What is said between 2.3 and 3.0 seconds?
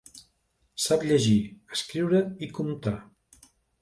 i comptar.